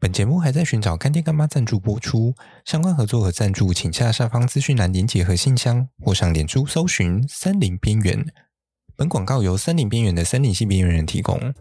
[0.00, 2.32] 本节目还在寻找干爹干妈赞助播出，
[2.64, 8.24] 相关合作和赞助，请下下方资讯栏连结和信箱，或上脸书搜寻“森林边缘”。
[8.94, 11.52] 本广告由森林边缘的森林系边缘人提供。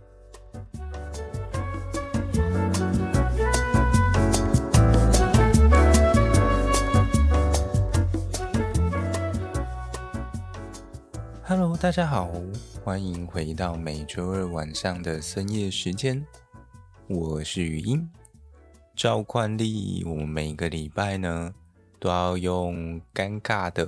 [11.42, 12.32] Hello，大家好，
[12.84, 16.24] 欢迎回到每周二晚上的深夜时间，
[17.08, 18.08] 我是语音。
[18.98, 21.54] 照惯例，我们每个礼拜呢
[22.00, 23.86] 都要用尴尬的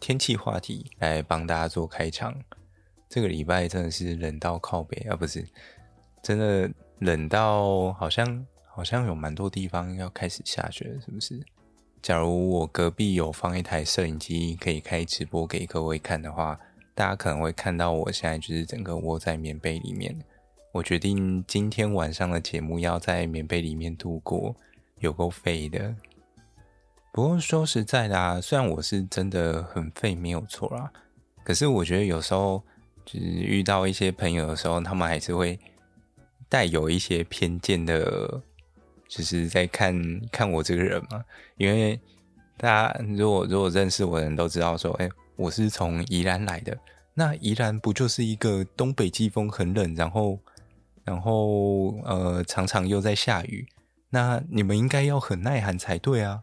[0.00, 2.34] 天气话题来帮大家做开场。
[3.06, 5.46] 这个礼拜真的是冷到靠北啊，不是，
[6.22, 11.38] 真的冷到好像好像有蛮多地方要开始下雪，是不是？
[12.00, 16.58] 假如我隔壁有放一台摄影机，可以开直播给各位看的话，
[16.94, 20.18] 大家可能会看到我现在就是整个窝在棉被里面。
[20.72, 24.54] 我决定今天晚上的节目要在棉被里面度过，
[25.00, 25.92] 有够废的。
[27.12, 30.88] 不过说实在的啊，虽然我是真的很废，没有错啦，
[31.42, 32.62] 可是我觉得有时候
[33.04, 35.58] 就是遇到一些朋友的时候，他们还是会
[36.48, 38.40] 带有一些偏见的，
[39.08, 39.92] 就是在看
[40.30, 41.24] 看我这个人嘛。
[41.56, 41.98] 因为
[42.56, 46.78] 大家如果如果认识我的人都知道说，哎，我是从宜兰来的，
[47.12, 50.38] 那宜兰不就是一个东北季风很冷，然后。
[51.10, 53.66] 然后，呃，常常又在下雨，
[54.10, 56.40] 那你们应该要很耐寒才对啊。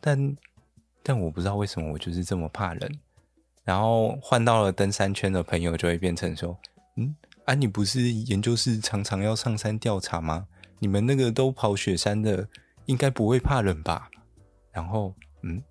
[0.00, 0.36] 但，
[1.00, 2.90] 但我不知道为什么我就是这么怕冷。
[3.62, 6.58] 然后换到了登山圈的朋友就会变成说
[6.98, 10.44] ：“嗯，啊，你不是研究室常常要上山调查吗？
[10.80, 12.48] 你们那个都跑雪山的，
[12.86, 14.10] 应该不会怕冷吧？”
[14.74, 15.14] 然后，
[15.44, 15.62] 嗯，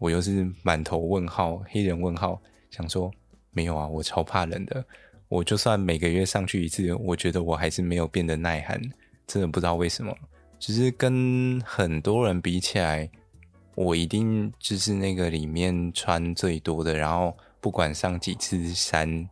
[0.00, 3.12] 我又是满头问号，黑人问号，想说
[3.52, 4.84] 没有啊，我超怕冷的。
[5.28, 8.80] 我就算每个月上去一次，我觉得我还是没有变得耐寒，
[9.26, 10.16] 真的不知道为什么。
[10.58, 13.10] 只是跟很多人比起来，
[13.74, 19.28] 我一定就是那个里面穿最多的，然后不管上几次山，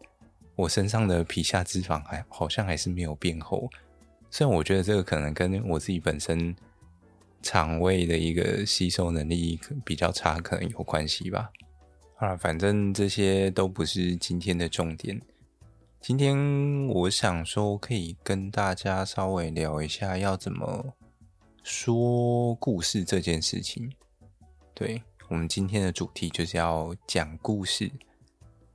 [0.56, 3.70] 我身上的皮下脂肪还好像还是没有变厚。
[4.30, 6.54] 虽然我觉得这个可能跟我自己本身
[7.40, 11.48] 肠胃的一个吸收能力比较差，可能有关系吧。
[12.16, 15.20] 啊，反正这些都不是今天的重点。
[16.06, 20.92] 今天我想说，可以跟大家稍微聊一下要怎么
[21.62, 23.90] 说故事这件事情。
[24.74, 27.90] 对，我们今天的主题就是要讲故事，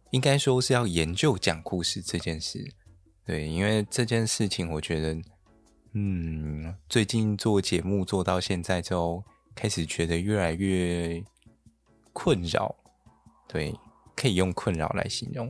[0.09, 2.67] 应该说是要研究讲故事这件事。
[3.23, 5.21] 对，因为这件事情，我觉得，
[5.93, 9.23] 嗯，最近做节目做到现在之后，
[9.53, 11.23] 开始觉得越来越
[12.11, 12.75] 困扰。
[13.47, 13.71] 对，
[14.15, 15.47] 可以用困扰来形容。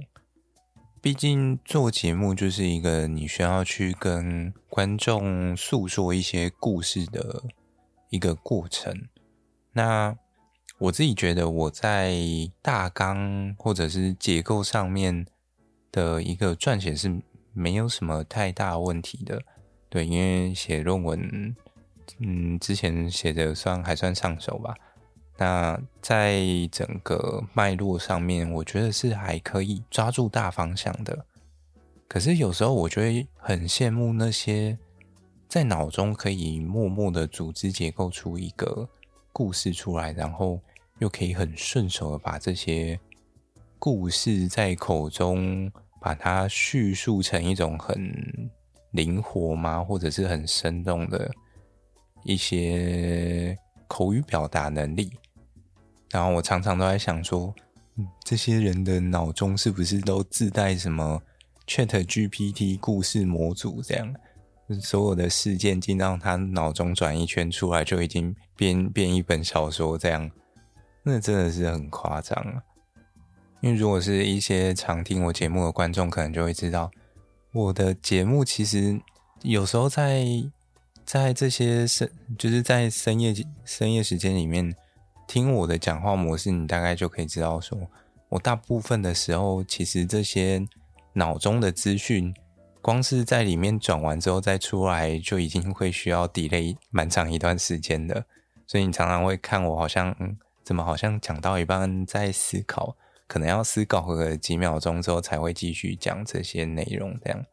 [1.02, 7.44] 毕竟做节目就是一个你需要去跟观众诉说一些故事的
[8.10, 9.08] 一个过程。
[9.72, 10.18] 那
[10.78, 12.18] 我自己觉得我在
[12.62, 15.26] 大纲或者是结构上面
[15.92, 17.22] 的一个撰写是
[17.54, 19.42] 没有什么太大问题的。
[19.90, 21.56] 对，因为写论文，
[22.20, 24.76] 嗯，之前写的算还算上手吧。
[25.40, 31.26] 那在整个脉络上面，我觉得是还可以抓住大方向的。
[32.10, 34.78] 可是有时候我就会很羡慕那些
[35.48, 38.90] 在脑中可以默默的组织结构出一个
[39.32, 40.60] 故事出来，然后
[40.98, 43.00] 又可以很顺手的把这些
[43.78, 45.72] 故事在口中
[46.02, 48.52] 把它叙述成一种很
[48.92, 51.32] 灵活吗，或者是很生动的
[52.24, 53.58] 一些
[53.88, 55.14] 口语表达能力。
[56.12, 57.54] 然后我常常都在想说，
[57.98, 61.22] 嗯，这些人的脑中是不是都自带什么
[61.68, 64.16] ChatGPT 故事模组这样？
[64.82, 70.30] 所有的事件进到他脑中转一圈出来，就已经编编一本小说这样？
[71.04, 72.64] 那真的是很夸张啊！
[73.62, 76.90] 因为如果是一些常听我节目的观众，可能就会知道，
[77.54, 79.00] 我的节目其实
[79.42, 80.26] 有时候在
[81.06, 83.34] 在这些深，就是在深夜
[83.66, 84.76] 深夜时间里面。
[85.30, 87.78] 听我的讲话模式，你大概就可以知道说，
[88.30, 90.68] 我大部分的时候，其实这些
[91.14, 92.34] 脑中的资讯，
[92.82, 98.26] 光是在里面转完之后再出来，就已经会需要 delay 蛮长一段时间的。
[98.66, 102.98] 所以你常常会看我好像，嗯，怎么好像讲到一半在思考，
[103.28, 107.16] 可能要思考个几秒钟之后才会继续讲这些内容。
[107.24, 107.46] 这样，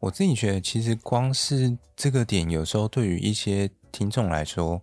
[0.00, 4.82] 我自己觉得，其实光是这个点，有时候对于一些听众来说。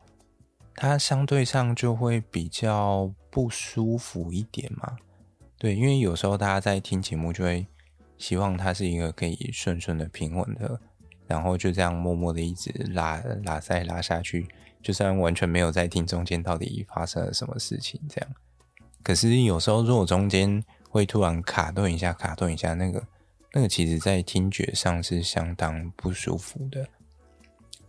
[0.75, 4.98] 它相对上就会比较不舒服一点嘛，
[5.58, 7.66] 对，因为有时候大家在听节目就会
[8.18, 10.80] 希望它是一个可以顺顺的、平稳的
[11.25, 14.48] 然后就这样默默的一直拉拉塞拉下去，
[14.81, 18.30] 就算完全没有在听中间到底发生了什么事情，这样。
[19.02, 23.04] 可是有时候如果中间会突然卡顿一下，卡顿一下，那个
[23.54, 26.88] 那个其实在听觉上是相当不舒服的。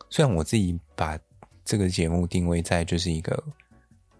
[0.08, 1.18] 虽然我自己把
[1.64, 3.44] 这个节目定位在就是一个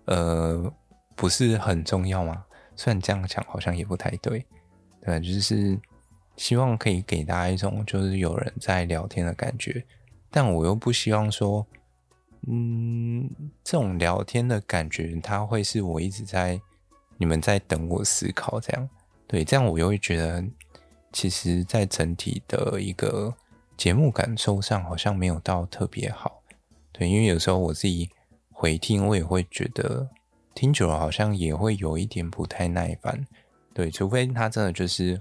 [0.07, 0.73] 呃
[1.15, 2.45] 不是很重要嘛，
[2.77, 4.45] 虽然这样讲好像也不太对，
[5.01, 5.79] 对，就是。
[6.37, 9.85] 希望可以给大家一种就是有人在聊天的感觉，
[10.33, 11.65] 但我又不希望说，
[12.49, 13.31] 嗯，
[13.63, 16.61] 这种聊天的感觉，它会是我一直在
[17.19, 18.91] 你们在等我思考这样，
[19.29, 20.45] 对，这样我又会觉得，
[21.13, 23.33] 其实，在整体的一个
[23.77, 26.43] 节目感受上，好像没有到特别好，
[26.95, 28.09] 对，因为有时候我自己
[28.51, 30.09] 回听，我也会觉得
[30.55, 33.27] 听久了好像也会有一点不太耐烦，
[33.75, 35.21] 对，除非他真的就是。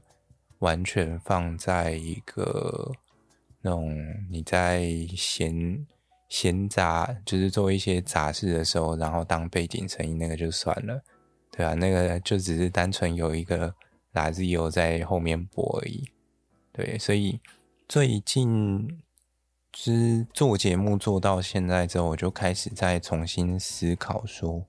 [0.59, 2.89] 完全放在一个
[3.61, 3.93] 那种
[4.31, 5.85] 你在闲
[6.29, 11.01] 闲杂，就是做一些杂事的时候，然后当背景声音，那个就算了，
[11.51, 13.75] 对啊，那个就只是单纯有一个
[14.13, 16.09] 垃圾油在后面播而已。
[16.71, 17.41] 对，所以
[17.89, 19.02] 最近
[19.73, 24.63] 就是做节目做到现在之后，我就开始在重新思考说，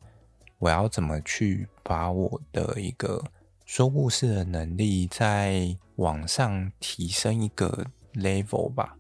[0.59, 3.23] 我要怎么去把我的一个。
[3.67, 8.95] 说故事的能力再往上提升一个 level 吧，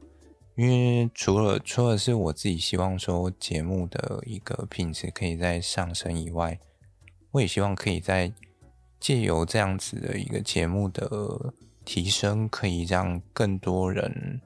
[0.54, 6.58] 因为除了除了是我自己希望说节目的一个品质可以再上升以外，
[7.32, 8.32] 我也希望可以在
[8.98, 11.52] 借由这样子的一个节目的
[11.84, 14.40] 提升，可以让更多人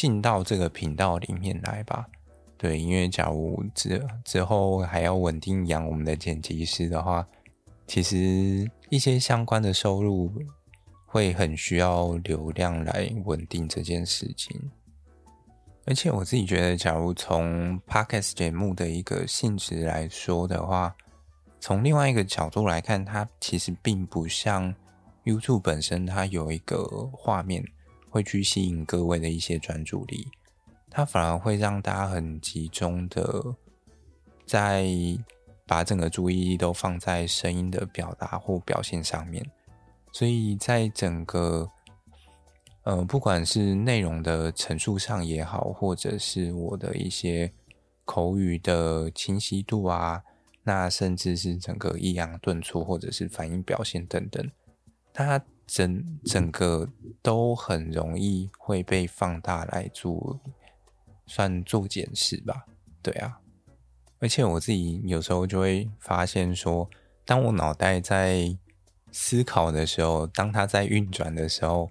[0.00, 2.06] 进到这个频道里面来吧。
[2.56, 7.26] 对，因为假如之之后还要稳定养我们的剪辑师的话，
[7.86, 8.70] 其实。
[8.90, 10.32] 一些相关的收入
[11.06, 14.60] 会很需要流量来稳定这件事情，
[15.86, 20.96] 而且我自己觉得，假如从 Podcast 节目的一个性质来说的话，
[21.60, 24.74] 从另外一个角度来看，它其实并不像
[25.24, 27.64] YouTube 本身，它有一个画面
[28.10, 30.28] 会去吸引各位的一些专注力，
[30.90, 33.56] 它反而会让大家很集中的
[34.44, 34.86] 在。
[35.66, 39.48] 把整个注意力都放在声音的表达或表现上面，
[40.10, 41.70] 所以在整个
[42.82, 47.52] 呃，不管是内容的陈述上也好，或者是我的一些
[48.04, 50.24] 口语的清晰度啊，
[50.64, 54.50] 那甚至是整个抑扬顿挫或者是反应表现等等，
[55.12, 55.40] 它
[55.72, 56.88] 整整个
[57.22, 60.40] 都很容易会被放大来做，
[61.26, 62.66] 算做检视吧，
[63.00, 63.38] 对啊。
[64.18, 66.90] 而且我自己有时候就会发现说，
[67.24, 68.56] 当我脑袋在
[69.12, 71.88] 思考的时候，当它在运转的时候，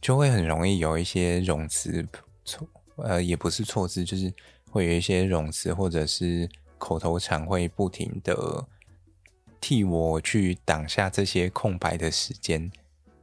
[0.00, 2.04] 就会很容易有一些冗词
[2.44, 2.66] 错，
[2.96, 4.34] 呃，也不是错字，就是
[4.72, 8.66] 会有一些冗词或者是口头禅会不停的
[9.60, 12.72] 替我去挡下这些空白的时间。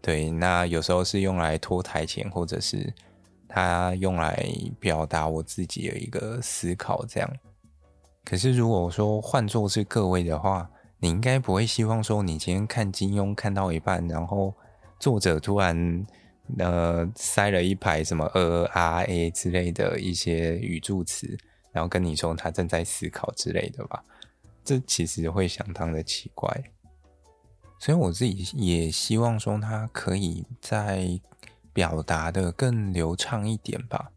[0.02, 2.94] 对，那有时候是用来拖台前，或者是
[3.48, 4.48] 它用来
[4.80, 7.30] 表达我自己的一个思考，这样。
[8.24, 14.54] 可是，如果说换作是各位的话，你应该不会希望说，你今天看金庸看到一半，然后
[15.00, 16.06] 作者突然
[16.58, 21.38] 呃塞了一排什么呃啊 a 之类的一些语助词，
[21.72, 24.04] 然后跟你说他正在思考之类的吧？
[24.64, 26.64] 这其实会相当的奇怪。
[27.80, 31.20] 所以我自己也希望说，他可以再
[31.74, 34.12] 表达的更流畅一点吧，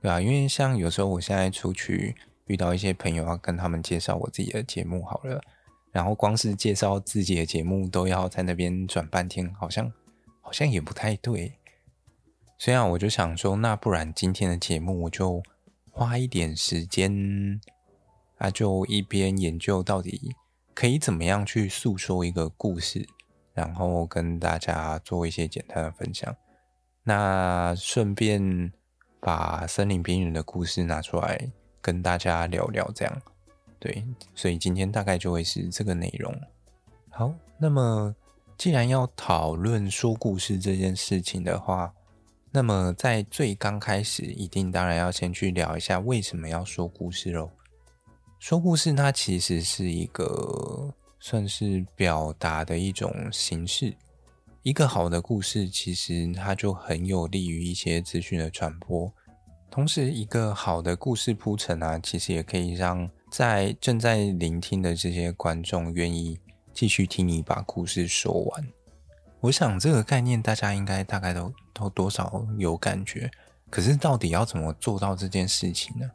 [0.00, 0.20] 对吧？
[0.20, 2.16] 因为像有时候我现在出去。
[2.46, 5.40] 遇到一些朋友要跟他们介绍我自己的节目好了，
[5.92, 9.92] 然后光是介绍自己的节目都要在那边转半天，好像
[10.40, 11.52] 好像也不太对。
[12.58, 15.40] 所以啊，我就想说，那不然今天的节目我就
[15.92, 17.60] 花一点时间，
[18.38, 20.34] 啊，就一边研究到底
[20.80, 23.06] 可以怎么样去诉说一个故事，
[23.52, 26.34] 然后跟大家做一些简单的分享。
[27.02, 28.72] 那顺便
[29.20, 31.52] 把森林边缘的故事拿出来。
[31.82, 33.22] 跟大家聊聊这样，
[33.78, 36.34] 对，所以今天大概就会是这个内容。
[37.10, 38.14] 好，那么
[38.58, 41.92] 既然要讨论说故事这件事情的话，
[42.50, 47.50] 那么在最刚开始，一定当然要先去聊一下为什么要说故事喽。
[48.40, 53.94] 说故事它其实是一个算是表达的一种形式，
[54.62, 59.12] 一个好的故事其实它就很有利于一些资讯的传播。
[59.70, 66.40] 同时，一个好的故事铺陈啊，其实也可以让在正在聆听的这些观众愿意
[66.72, 68.66] 继续听你把故事说完。
[69.40, 73.30] 我想这个概念大家应该大概都都多少有感觉。
[73.68, 76.10] 可是到底要怎么做到这件事情呢？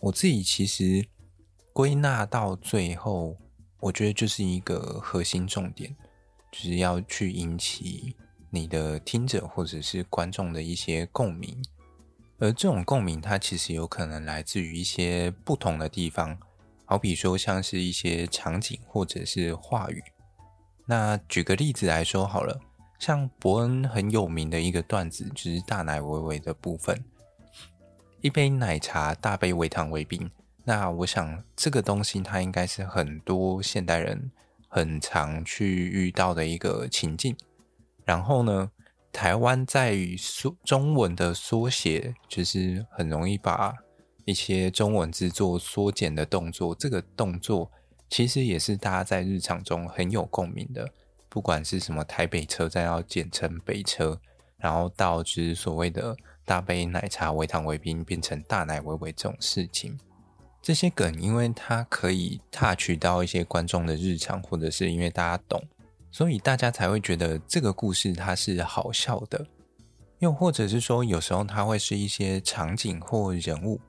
[0.00, 1.04] 我自己其实
[1.72, 3.36] 归纳到最后，
[3.80, 5.94] 我觉得就是一个核心重点，
[6.50, 8.14] 就是要去引起
[8.50, 11.62] 你的听者或者是观众的一些共鸣。
[12.38, 16.36] 而这种共鸣，它其实有可能来自于一些不同的地方，
[16.84, 20.02] 好比说像是一些场景或者是话语。
[20.84, 22.60] 那举个例子来说好了，
[22.98, 27.02] 像伯恩很有名的一个段子，就是大奶微微的部分，
[28.20, 30.30] 一杯奶茶，大杯微糖微冰。
[30.64, 34.30] 那我想这个东西，它应该是很多现代人
[34.68, 37.36] 很常去遇到的一个情境。
[38.04, 38.70] 然后呢，
[39.12, 43.74] 台湾在于缩中文的缩写，就是很容易把
[44.24, 46.74] 一些中文字做缩减的动作。
[46.74, 47.70] 这个动作
[48.08, 50.88] 其实也是大家在日常中很有共鸣的。
[51.28, 54.20] 不管是什么台北车站要简称北车，
[54.58, 59.98] 然后到就是所谓的大杯奶茶微糖微冰变成大奶微微这种事情，
[60.62, 65.60] 这些梗因为它可以 touch 到一些观众的日常，或者是因为大家懂。
[66.12, 69.46] 所以大家才会觉得这个故事它是好笑的，
[70.18, 73.80] 又或者是说有时候它会是一些场景或人物，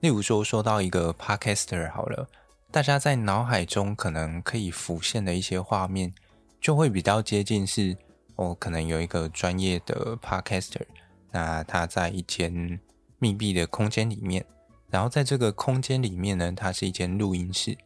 [0.00, 2.28] 例如说说到一个 podcaster 好了，
[2.70, 6.14] 大家在脑海中可能可以浮现的一些画面，
[6.60, 7.96] 就会比较接近是
[8.36, 10.86] 哦，可能有一个专业的 podcaster，
[11.32, 12.80] 那他在一间
[13.18, 14.46] 密闭的空间里面，
[14.92, 17.78] 然后在这个空间里面呢，它是一间录音室。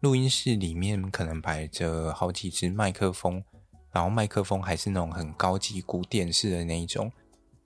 [0.00, 3.44] 录音室里面可能摆着好几支麦克风，
[3.92, 7.12] 然后麦克风还是那种很高级古典式的那一种，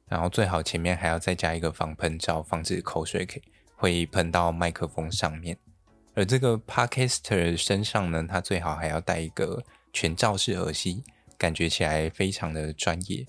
[0.08, 3.42] 然后最好前面还要再加一个防喷罩，防止口水可以
[3.76, 5.56] 会喷到麦克风上面。
[6.14, 11.04] 而这个 Podcaster 身上呢，他最好还要带一个全罩式耳机，
[11.38, 13.24] 感觉起来非常的专业。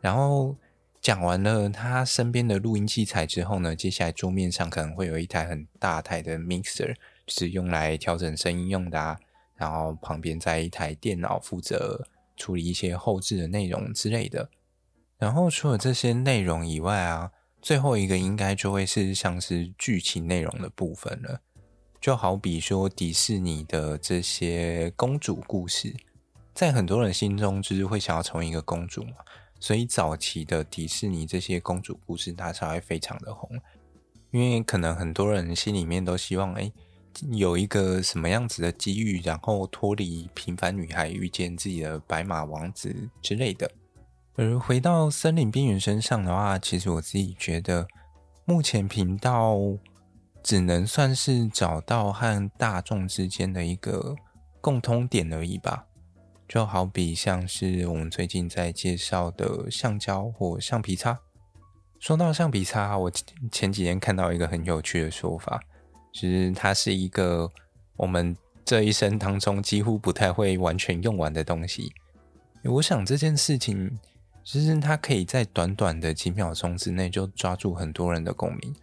[0.00, 0.56] 然后
[1.00, 6.94] 讲完了他身边的录音器材之后呢，接下来桌面上可能会有一台很大台的 Mixer 就。
[7.30, 9.18] 是用来调整声音用的啊，
[9.54, 14.48] 然后旁边再一台电脑负责处理一些后置的内容之类的。
[15.18, 21.42] 然后除了这些内容以外啊，最后一个应该就会是像是剧情内容的部分了。
[22.00, 25.94] 就好比说迪士尼的这些公主故事，
[26.54, 29.16] 在很多人心中就是会想要成为一个公主嘛，
[29.60, 33.50] 所以早期的迪士尼这些公主故事它才会非常的红，
[34.30, 36.72] 因为可能很多人心里面都希望哎。
[37.32, 43.68] 有一个什么样子的机遇，然后脱离平凡女孩，遇见自己的白马王子之类的。
[44.36, 47.88] 而回到森林边缘身上的话，其实我自己觉得，
[48.44, 49.58] 目前频道
[50.44, 54.14] 只能算是找到和大众之间的一个
[54.60, 55.87] 共通点而已吧。
[56.48, 61.18] 就好比像是我们最近在介绍的橡胶或橡皮擦。
[62.00, 63.12] 说到橡皮擦，我
[63.52, 65.60] 前几天看到一个很有趣的说法。
[66.12, 67.50] 其实它是一个
[67.96, 71.92] 我们这一生当中几乎不太会完全用完的东西。
[72.64, 73.98] 我想这件事情，
[74.42, 78.74] 其实它可以在短短的几秒钟之内就抓住很多人的共鸣。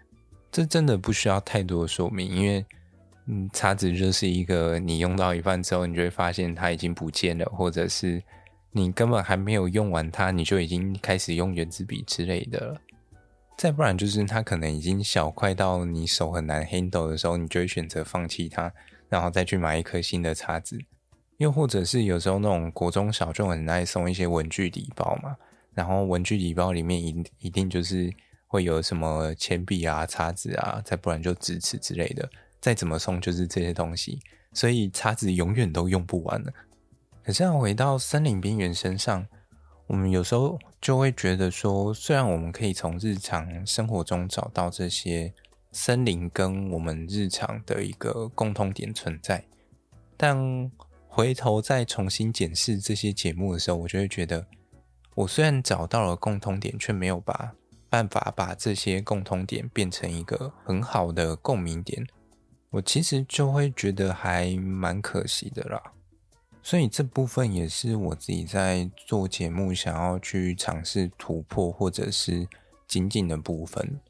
[0.51, 2.63] 这真的不需要太多的说明，因为
[3.27, 8.21] 嗯，叉子就是一个你用到一半之后，你就会发现它已经不见了，或者是
[8.71, 12.81] 你根本还没有用完它，你就已经开始用原子笔之类的了。
[13.57, 18.71] 再不然就是它可能已经小块到你手很难 handle 的时候，你就会选择放弃它，
[19.09, 20.77] 然后再去买一颗新的叉子。
[21.37, 25.35] 又或者是有时候那种国中小就很爱送一些文具礼包嘛，
[25.73, 28.09] 然后文具礼包里面一一定就是
[28.47, 32.29] 会有什么铅笔啊、叉子啊，再不然就直尺之类的，
[32.65, 34.19] 再怎么送就是这些东西，
[34.51, 36.51] 所以叉子永远都用不完了。
[37.23, 39.23] 可是要回到森林边缘身上。
[39.85, 45.31] 我们有时候就会觉得说，虽然我们可以从日常生活中找到这些
[45.71, 49.45] 森林跟我们日常的一个共通点存在，
[50.17, 50.71] 但
[51.07, 54.47] 回头再重新检视这些节目的时候，我就会觉得，
[55.13, 57.53] 我虽然找到了共通点，却没有把
[57.87, 62.07] 办法把这些共通点变成一个很好的共鸣点，
[62.75, 65.81] 我其实就会觉得还蛮可惜的啦。
[66.61, 72.45] 所以这部分也是我自己在做节目想要去尝试突破或者是
[72.85, 74.01] 精进的部分，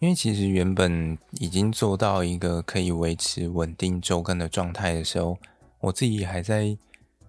[0.00, 5.38] 因为其实原本已经做到一个可以维持稳定周更的状态的时候，
[5.80, 6.76] 我自己还在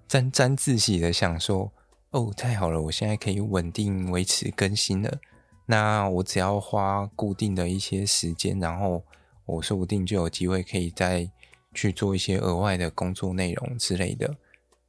[0.10, 1.72] 沾沾自喜的想说
[2.12, 5.20] ：“哦，太好了，我现在可以稳定维持更新了。
[5.68, 9.02] 那我只要花固定的一些时间，然后
[9.46, 11.30] 我说不定就有机会可以再
[11.74, 14.36] 去做一些额外的工作内容之类的。”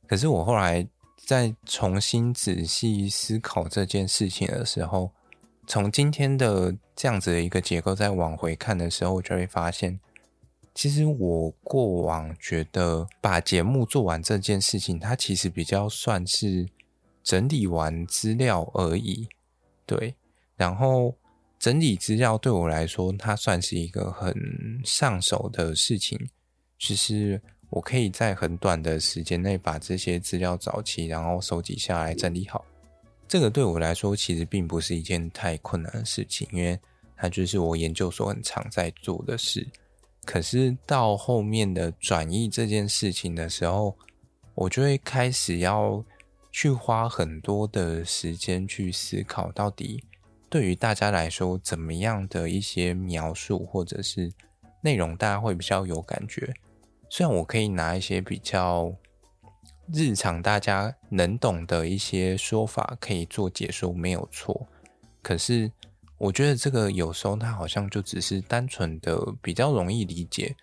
[0.07, 0.87] 可是我后来
[1.25, 5.11] 再重新仔细思考这件事情的时候，
[5.67, 9.99] 从今天的这样子的一个结构再往回看的时候，我就会发现，
[10.75, 16.69] 其实我过往觉得把节目做完这件事情，它其实比较算是
[17.25, 19.29] 整理完资料而已。
[19.85, 20.15] 对，
[20.57, 21.17] 然后
[21.59, 24.35] 整理资料对我来说，它算是一个很
[24.85, 26.19] 上手的事情，
[26.79, 32.65] 就是我可以在很短的时间内把这些资料找齐，然后收集下来，整理好。
[33.27, 36.79] 这个对我来说其实并不是一件太困难的事情，因为
[37.17, 39.67] 它就是我研究所很常在做的事。
[40.25, 43.97] 可是到后面的转译这件事情的时候，
[44.55, 46.05] 我就会开始要
[46.53, 50.05] 去花很多的时间去思考，到底
[50.49, 54.33] 对于大家来说，怎么样的一些描述或者是
[54.83, 56.55] 内容，大家会比较有感觉。
[57.09, 58.95] 虽然我可以拿一些比较。
[59.95, 64.67] 日常大家能懂的一些说法可以做解说，没有错。
[65.23, 65.71] 可是
[66.19, 70.57] 我觉得这个有时候它好像就只是单纯的比较容易理解。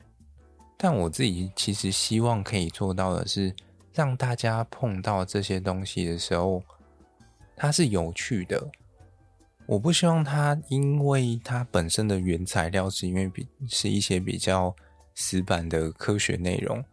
[0.77, 3.55] 但我自己其实希望可以做到的是，
[3.93, 6.61] 让大家碰到这些东西的时候，
[7.55, 8.69] 它是有趣的。
[9.65, 14.75] 我不希望它因为它本身的原材料是因为比是一些比较
[15.15, 16.83] 死板的科学内容，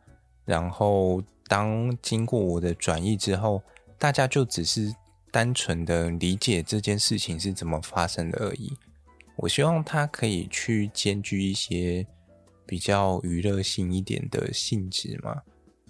[0.44, 1.22] 然后。
[1.50, 3.60] 当经过我的转译之后，
[3.98, 4.94] 大家就只是
[5.32, 8.72] 单纯的理解这件事情是怎么发生的而已。
[9.34, 12.06] 我希望它可以去兼具一些
[12.64, 15.42] 比较娱乐性一点的性质嘛。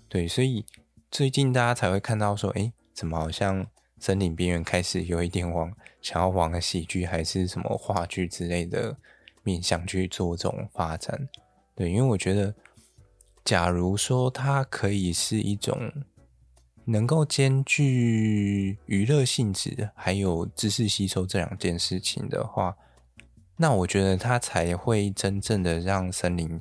[0.09, 0.65] 对，所以
[1.11, 3.67] 最近大家才会看到说，哎，怎么好像
[4.01, 8.97] 森林边缘开始有一点往想要往喜剧还是什么话剧之类的
[9.45, 11.29] 面向去做这种发展。
[11.77, 12.53] 对，因为我觉得。
[13.43, 15.91] 假如说它可以是一种
[16.85, 22.77] 能够兼具娱乐性质还有知识吸收这两件事情的话，
[23.57, 26.61] 那我觉得它才会真正的让森林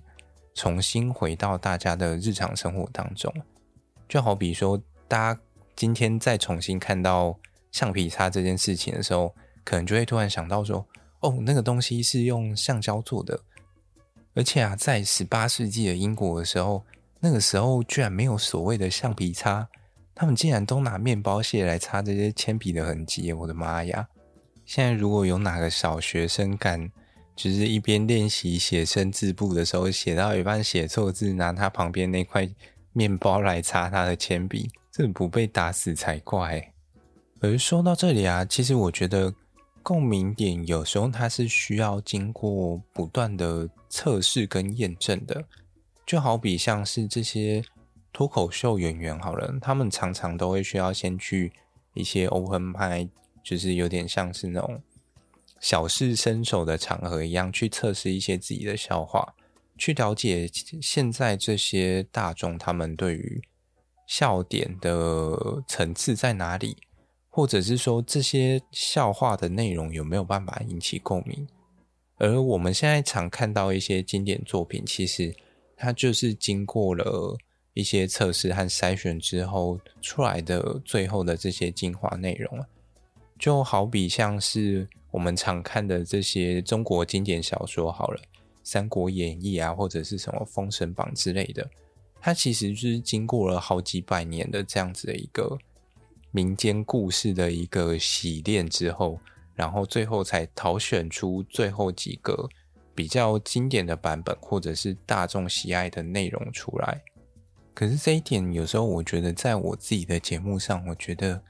[0.56, 3.32] 重新回到大家的日常生活当中。
[4.08, 5.42] 就好比说，大家
[5.80, 7.40] 今天再重新看到
[7.72, 10.86] 橡皮擦这件事情的时候，可能就会突然想到说
[11.24, 13.40] ：“哦，那个东西是用橡胶做的。”
[14.36, 16.84] 而且啊，在十八世纪的英国的时候，
[17.22, 19.70] 那个时候居然没有所谓的橡皮擦，
[20.14, 23.32] 他们竟然都拿面包屑来擦这些铅笔的痕迹。
[23.32, 24.06] 我的妈呀！
[24.66, 26.92] 现在如果有哪个小学生敢，
[27.38, 32.50] 就是一边练习写生字簿的时候，写到一半写错字，拿他旁边那块
[32.92, 36.74] 面包来擦他的铅笔，这不被打死才怪。
[37.40, 39.34] 而说到这里啊，其实我觉得。
[39.82, 45.44] 共鸣点有时候它是需要经过不断的测试跟验证的，
[46.06, 47.64] 就好比像是这些
[48.12, 51.54] 脱口秀演员好了，他们常常都会需要先去
[51.94, 53.10] 一些 open m i
[53.42, 54.80] 就是有点像是那种
[55.62, 59.34] 小试身手的场合一样，去测试一些自己的笑话，
[59.78, 60.48] 去了解
[60.82, 63.42] 现在这些大众他们对于
[64.10, 66.76] 笑点的层次在哪里。
[67.32, 71.48] 或者是说这些笑话的内容有没有办法引起共鸣？
[72.18, 75.34] 而我们现在常看到一些经典作品，其实
[75.78, 77.38] 它就是经过了
[77.76, 82.66] 一些测试和筛选之后出来的最后的这些精华内容。
[83.38, 88.18] 就好比像是我们常看的这些中国经典小说，好了，
[88.64, 91.70] 《三国演义》啊，或者是什么《封神榜》之类的，
[92.30, 95.58] 它其实就是经过了好几百年的这样子的一个。
[96.32, 99.20] 民间故事的一个洗练之后，
[99.56, 102.48] 然后最后才挑选出最后几个
[102.94, 107.02] 比较经典的版本，或者是大众喜爱的内容出来。
[107.74, 111.42] 可是这一点，有时候我觉得，在我自己的节目上，我觉得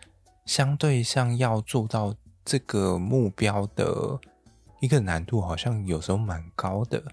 [0.45, 2.15] 相对上要做到
[2.45, 4.17] 这个目标的
[4.79, 7.03] 一个难度，好像有时候蛮高的，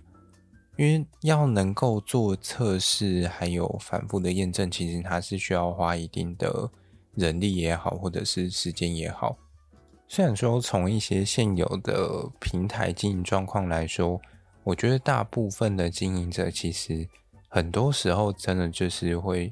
[0.77, 6.71] 因为要能够做测试，还有反复的验证，其实它是需要花一定的。
[7.17, 9.39] 人力也好，或者是时间也好，
[10.07, 14.21] 虽然说从一些现有的平台经营状况来说，
[14.65, 17.09] 我觉得大部分的经营者其实
[17.49, 19.51] 很多时候真的就是会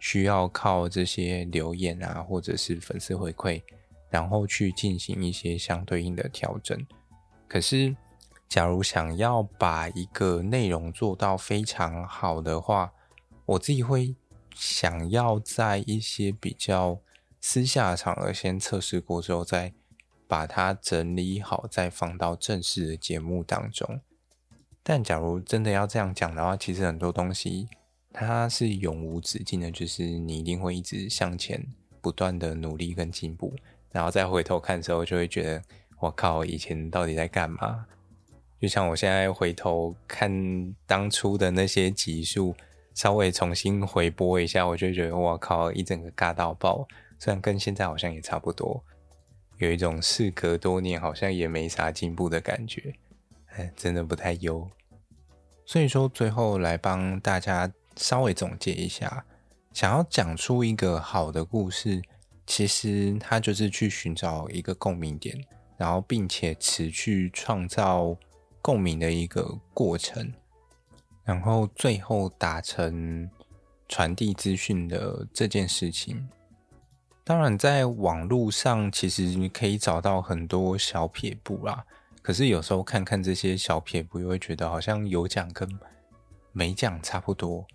[0.00, 3.62] 需要靠这些留言啊，或者是粉丝回馈，
[4.10, 6.76] 然后去进行一些相对应的调整。
[7.46, 7.94] 可是，
[8.48, 12.92] 假如想要把一个内容做到非常好的话，
[13.46, 14.16] 我自己会。
[14.56, 17.00] 想要在一些比较
[17.40, 19.74] 私下的场合先测试过之后，再
[20.28, 23.98] 把它整理好，再放到正式的节目当中。
[24.84, 27.68] 但假如真的要这样讲的话，其实很多东西
[28.12, 31.66] 它是永无止境的，就是你一定会一直向前
[32.00, 33.52] 不断的努力跟进步，
[33.90, 35.60] 然后再回头看的时候，就会觉得
[35.98, 37.84] 我靠，以前到底在干嘛？
[38.64, 42.56] 就像我现在回头看当初的那些集数，
[42.94, 46.88] 稍微重新回播一下，我就觉得我靠，一整个尬到爆。
[47.18, 48.82] 虽然跟现在好像也差不多，
[49.58, 52.94] 有一种事隔多年好像也没啥进步的感觉，
[53.48, 54.66] 哎，真的不太优。
[55.66, 59.26] 所以说，最后来帮大家稍微总结一下，
[59.74, 62.00] 想要讲出一个好的故事，
[62.46, 65.38] 其实它就是去寻找一个共鸣点，
[65.76, 68.16] 然后并且持续创造
[68.64, 70.32] 共鸣的一个过程，
[71.22, 73.28] 然后最后达成
[73.86, 76.26] 传递资讯的这件事情。
[77.24, 81.84] 当然，在网络上其实你可以找到很多小撇步啦。
[82.22, 85.68] 可是有时候看看这些小撇步，又会觉得好像有讲跟
[86.52, 87.66] 没讲差不多。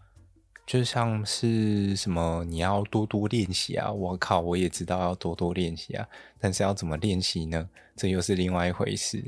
[0.66, 6.08] 就像是什么你要多多练习啊，我靠，我也知道要多多练习啊，
[6.40, 7.70] 但是要怎么练习呢？
[7.96, 9.24] 这又是另外一回事。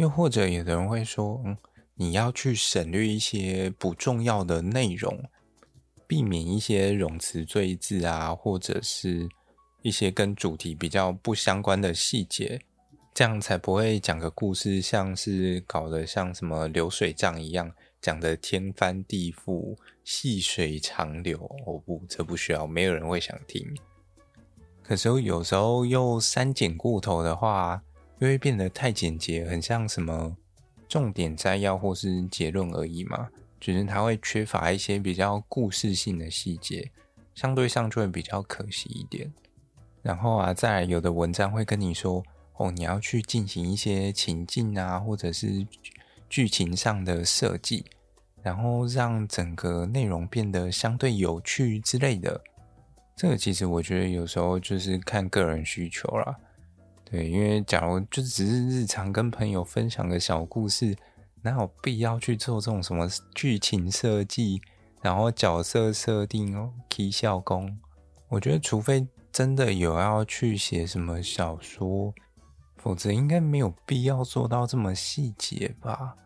[0.00, 1.54] 又或者有的人会说，嗯，
[1.94, 5.22] 你要去省略一些不重要的内容，
[6.06, 9.28] 避免一些冗词赘字啊，或者是
[9.82, 12.58] 一些跟主题比较不相关的细节。
[13.12, 21.36] 这样才不会讲个故事，像是搞得像什么流水账一样，讲得天翻地覆、细水长流。
[21.66, 23.62] 哦不，这不需要，没有人会想听。
[24.82, 27.82] 可是有时候又删减过头的话，
[28.20, 30.34] 又会变得太简洁，很像什么
[30.88, 33.28] 重点摘要或是结论而已嘛。
[33.58, 36.90] 就是它会缺乏一些比较故事性的细节，
[37.34, 39.30] 相对上就会比较可惜一点。
[40.00, 42.22] 然后啊，再有的文章会跟你说。
[42.60, 45.66] 哦，你要去进行一些情境啊，或者是
[46.28, 47.86] 剧情上的设计，
[48.42, 52.38] 然后让整个内容变得相对有趣之类的。
[53.16, 56.36] 这个其实我觉得有时候就是看个人需求啦。
[57.10, 60.96] 对，因为假如就只是日常跟朋友分享个小故事，
[61.42, 64.60] 哪有必要去做这种什么剧情设计，
[65.02, 67.78] 然后角色设定哦，起笑功。
[68.28, 72.14] 我觉得除非真的有要去写什么小说。
[72.82, 76.16] 否则应该没有必要做到这么细节吧？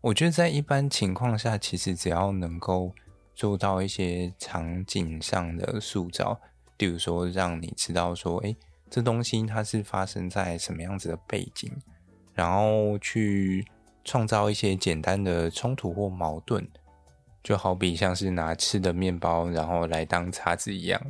[0.00, 2.92] 我觉得在一般情况下，其实只要能够
[3.32, 6.40] 做到一些场景上的塑造，
[6.76, 8.56] 比如说让你知道说，诶，
[8.90, 11.70] 这东西它是发生在什么样子的背景，
[12.34, 13.64] 然后去
[14.04, 16.66] 创造一些简单的冲突或矛盾，
[17.42, 21.00] 就好比像是拿吃的面包然后来当叉子一样。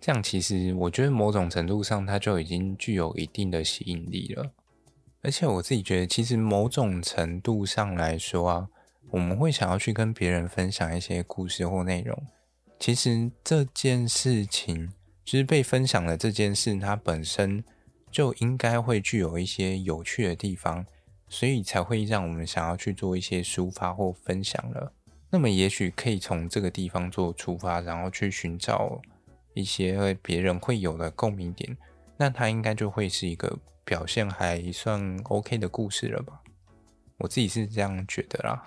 [0.00, 4.52] 这样其实我觉得某种程度上，它就已经具有一定的吸引力了。
[5.22, 8.68] 而且我自己觉得，其实某种程度上来说啊，
[9.10, 12.18] 我们会想要去跟别人分享一些故事或内容。
[12.78, 14.90] 其实这件事情，
[15.30, 17.62] 其实被分享的这件事，它本身
[18.10, 20.84] 就应该会具有一些有趣的地方，
[21.28, 24.92] 所以才会让我们想要去做一些抒发或分享了。
[25.30, 29.00] 那么也许可以从这个地方做出发，然后去寻找。
[29.54, 31.76] 一些别人会有的共鸣点，
[32.16, 36.40] 那它应该就会是一个表现还算 OK 的故事了吧？
[37.18, 38.64] 我自己是这样觉得啦。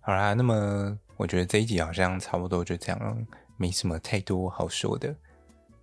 [0.00, 3.14] 好啦，那么我觉得这一集好像差不多就这样了，
[3.58, 5.14] 没什么太多好说的，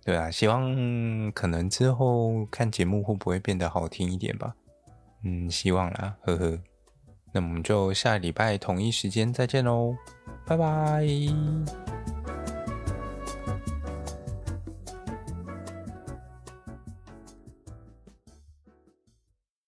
[0.04, 4.54] 对啊，希望可能之后看节目会不会变得好听一点吧？
[5.22, 6.58] 嗯，希望啦，呵呵。
[7.32, 9.94] 那我们就下礼拜同一时间再见喽，
[10.46, 11.06] 拜拜。